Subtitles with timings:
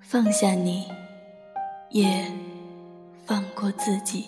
[0.00, 0.86] 放下你，
[1.90, 2.30] 也
[3.24, 4.26] 放过自己。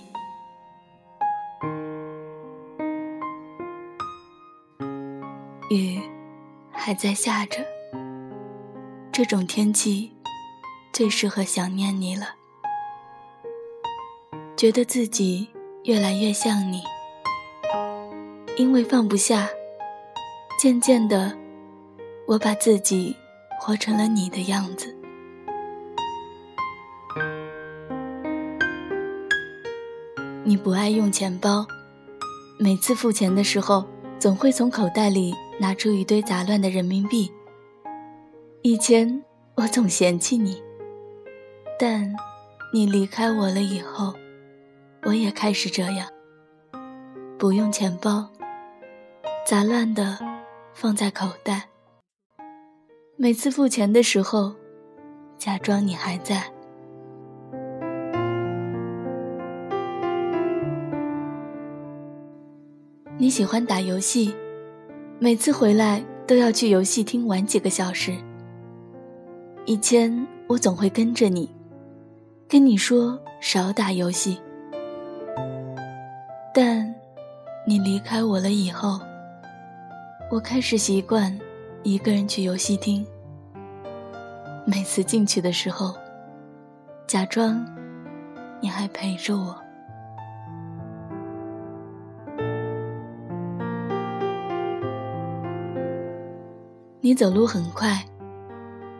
[5.70, 6.00] 雨
[6.70, 7.58] 还在下着，
[9.12, 10.12] 这种天气
[10.92, 12.34] 最适合想念你了。
[14.56, 15.48] 觉得自己
[15.82, 16.82] 越来越像你，
[18.56, 19.48] 因为放不下，
[20.64, 21.30] 渐渐的，
[22.26, 23.14] 我把自己
[23.60, 24.96] 活成了你的样子。
[30.42, 31.66] 你不爱用钱包，
[32.58, 33.84] 每次付钱的时候，
[34.18, 37.30] 总会从口袋里拿出一堆杂乱的人民币。
[38.62, 39.22] 以前
[39.56, 40.62] 我总嫌弃你，
[41.78, 42.10] 但
[42.72, 44.14] 你离开我了以后，
[45.02, 46.08] 我也开始这样，
[47.36, 48.30] 不用钱包，
[49.46, 50.18] 杂乱的
[50.74, 51.68] 放在口袋。
[53.16, 54.52] 每次付钱的时候，
[55.38, 56.42] 假装你还在。
[63.16, 64.34] 你喜欢打游戏，
[65.20, 68.12] 每次回来都要去游戏厅玩几个小时。
[69.66, 71.48] 以前我总会跟着你，
[72.48, 74.38] 跟你说少打游戏，
[76.52, 76.92] 但
[77.64, 79.00] 你离开我了以后，
[80.34, 81.32] 我开始习惯
[81.84, 83.06] 一个人去游戏厅。
[84.66, 85.94] 每次进去的时候，
[87.06, 87.64] 假装
[88.60, 89.56] 你还陪着我。
[97.00, 98.04] 你走路很快，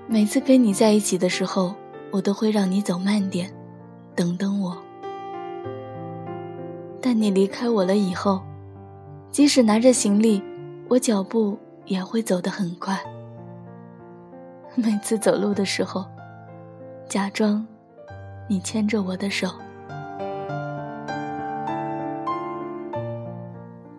[0.07, 1.75] 每次跟你在一起的时候，
[2.13, 3.53] 我都会让你走慢点，
[4.15, 4.81] 等等我。
[7.03, 8.41] 但你离开我了以后，
[9.33, 10.41] 即使拿着行李，
[10.95, 12.97] 我脚步也会走得很快。
[14.77, 16.07] 每次走路的时候，
[17.09, 17.67] 假装
[18.47, 19.49] 你牵着我的手。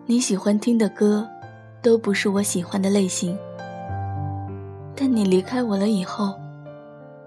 [0.06, 1.28] 你喜欢听的歌，
[1.82, 3.38] 都不是我喜欢的类型。
[4.96, 6.34] 但你离开我了以后，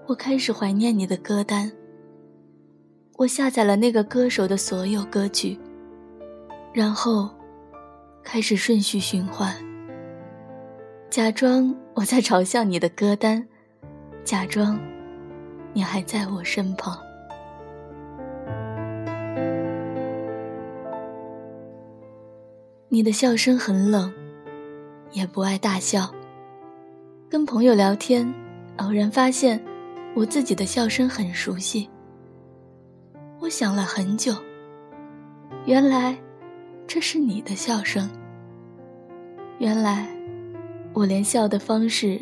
[0.08, 1.70] 我开始怀念你的歌单。
[3.18, 5.56] 我下载了那个歌手的所有歌曲，
[6.72, 7.30] 然后
[8.22, 9.54] 开始顺序循环，
[11.10, 13.46] 假装我在嘲笑你的歌单，
[14.24, 14.78] 假装
[15.72, 16.98] 你还在我身旁。
[22.88, 24.12] 你的笑声很冷，
[25.12, 26.12] 也不爱大笑。
[27.28, 28.32] 跟朋友聊天，
[28.78, 29.62] 偶然发现
[30.14, 31.88] 我自己的笑声很熟悉。
[33.38, 34.34] 我想了很久，
[35.66, 36.16] 原来
[36.92, 38.10] 这是你的笑声。
[39.60, 40.08] 原来
[40.92, 42.20] 我连笑的方式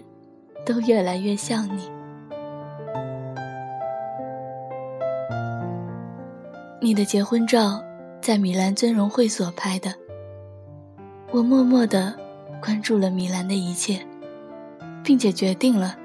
[0.66, 1.90] 都越来越像你。
[6.82, 7.82] 你的结婚照
[8.20, 9.90] 在米兰尊荣会所拍的，
[11.30, 12.14] 我默默的
[12.60, 13.98] 关注了米兰的一切。
[15.02, 15.96] 并且决定了，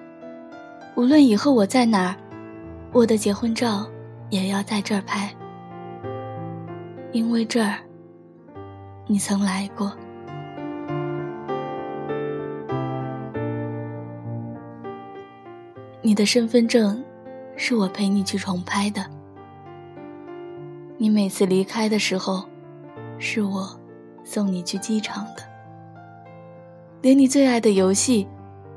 [0.96, 2.16] 无论以后我在哪儿，
[2.94, 3.86] 我的结婚照
[4.30, 5.30] 也要在这儿拍，
[7.12, 7.80] 因为这儿
[9.06, 9.92] 你曾来过。
[16.02, 17.04] 你的身份证
[17.56, 19.06] 是我陪你去重拍的，
[20.98, 22.44] 你每次离开的时候，
[23.18, 23.80] 是我
[24.24, 25.44] 送你去机场的，
[27.02, 28.28] 连你最爱的游戏。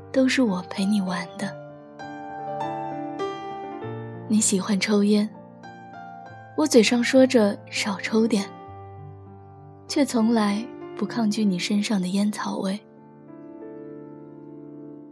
[0.09, 1.55] 都是我陪你玩的。
[4.27, 5.29] 你喜欢抽烟，
[6.55, 8.43] 我嘴上说着少抽点，
[9.87, 10.65] 却从来
[10.95, 12.79] 不抗拒你身上的烟草味。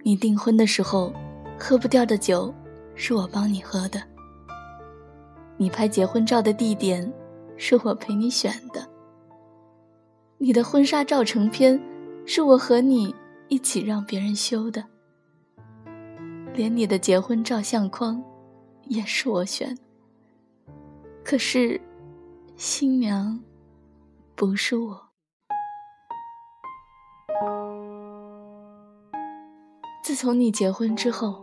[0.03, 1.13] 你订婚的时候，
[1.57, 2.53] 喝不掉的酒，
[2.93, 4.01] 是我帮你喝的。
[5.57, 7.11] 你拍结婚照的地点，
[7.57, 8.87] 是我陪你选的。
[10.37, 11.81] 你的婚纱照成片，
[12.25, 13.15] 是我和你
[13.47, 14.83] 一起让别人修的。
[16.53, 18.21] 连你的结婚照相框，
[18.83, 19.75] 也是我选。
[21.23, 21.79] 可是，
[22.57, 23.39] 新娘
[24.35, 25.09] 不是我。
[30.03, 31.41] 自从你结婚之后，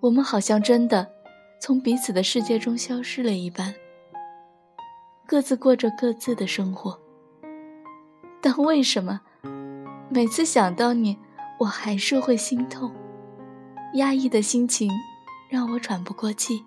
[0.00, 1.06] 我们好像真的
[1.60, 3.74] 从彼此的世界中消失了一般，
[5.26, 6.98] 各自过着各自的生活。
[8.40, 9.20] 但为什么
[10.08, 11.18] 每次想到你，
[11.60, 12.90] 我还是会心痛？
[13.94, 14.90] 压抑的心情
[15.48, 16.64] 让我喘不过气，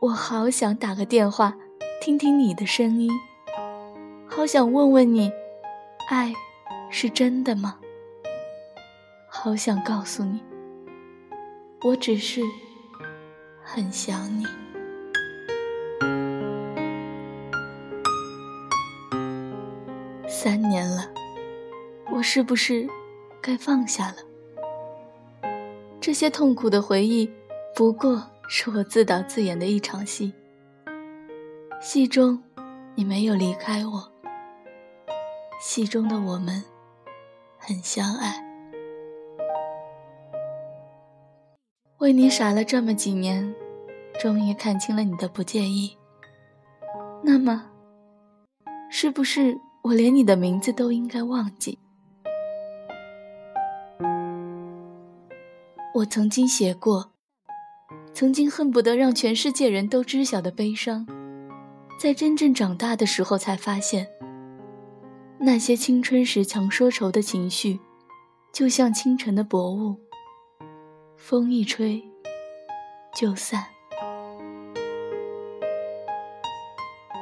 [0.00, 1.54] 我好想打个电话，
[2.00, 3.10] 听听你的声音，
[4.26, 5.32] 好想问问你，
[6.10, 6.32] 爱
[6.90, 7.78] 是真的吗？
[9.28, 10.42] 好想告诉你，
[11.82, 12.40] 我只是
[13.62, 14.44] 很想你。
[20.28, 21.10] 三年了，
[22.12, 22.86] 我是不是
[23.40, 24.16] 该放下了？
[26.00, 27.30] 这些痛苦的回忆，
[27.74, 30.34] 不过是我自导自演的一场戏。
[31.80, 32.42] 戏中，
[32.94, 34.13] 你没有离开我。
[35.60, 36.62] 戏中的我们，
[37.58, 38.44] 很相爱。
[41.98, 43.54] 为你傻了这么几年，
[44.20, 45.96] 终于看清了你的不介意。
[47.22, 47.70] 那么，
[48.90, 51.78] 是不是我连你的名字都应该忘记？
[55.94, 57.12] 我曾经写过，
[58.12, 61.06] 曾经恨不得让全世界人都知晓的悲伤。
[61.98, 64.08] 在真正长大的时候，才发现，
[65.46, 67.78] 那些青春时强说愁的情绪，
[68.50, 69.94] 就像清晨的薄雾，
[71.18, 72.02] 风一吹
[73.14, 73.62] 就散。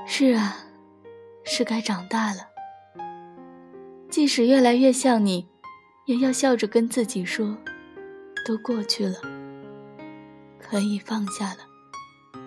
[0.07, 0.57] 是啊，
[1.43, 2.47] 是该长大了。
[4.09, 5.49] 即使越来越像你，
[6.07, 7.57] 也要笑着跟自己说，
[8.47, 9.17] 都过去了，
[10.61, 12.41] 可以放下了。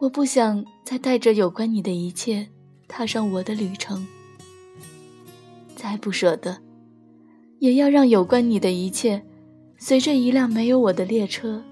[0.00, 2.48] 我不想再带着有关你的一切
[2.88, 4.04] 踏上我的旅程，
[5.82, 6.58] 再不舍得，
[7.58, 9.22] 也要让有关你的一切
[9.78, 11.64] 随着一辆没有我的列车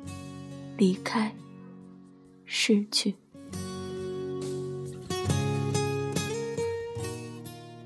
[0.79, 1.37] 离开，
[2.47, 3.15] 逝去。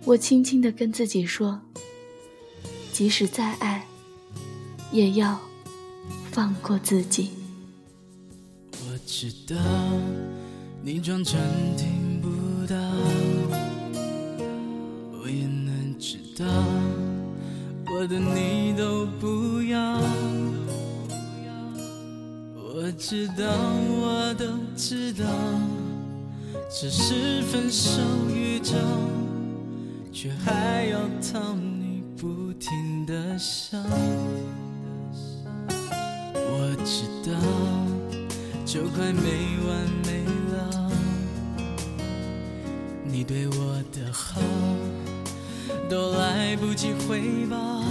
[0.05, 1.61] 我轻轻地跟自己说，
[2.93, 3.85] 即使再爱，
[4.93, 5.41] 也要
[6.31, 7.31] 放过自己。
[8.71, 9.57] 我知道。
[10.85, 11.41] 你装成
[11.77, 12.29] 听不
[12.67, 12.77] 到，
[16.37, 16.44] 道，
[17.94, 20.00] 我的你都不要。
[22.75, 23.44] 我知道，
[24.00, 24.46] 我都
[24.76, 25.25] 知道，
[26.70, 28.00] 只是分手
[28.34, 28.75] 预兆，
[30.11, 33.78] 却还要讨你不停的笑。
[36.35, 37.32] 我知道，
[38.64, 39.70] 就快没完
[40.06, 40.90] 没了。
[43.05, 44.40] 你对我的好
[46.52, 47.82] 来不及回报，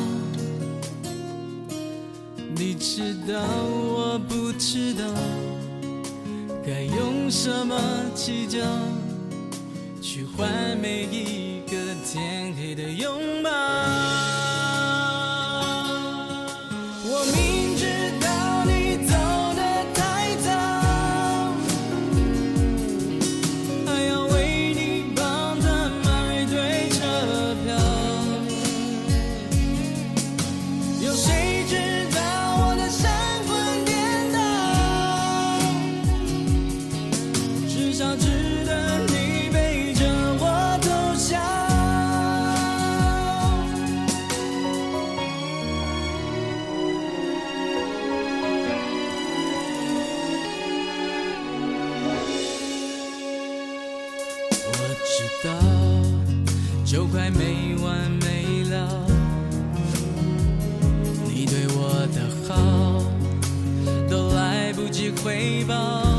[2.56, 5.04] 你知道我不知道
[6.64, 7.76] 该用什么
[8.14, 8.60] 计较
[10.00, 10.48] 去换
[10.80, 11.76] 每一个
[12.06, 14.31] 天黑的拥抱。
[65.24, 66.11] 回报。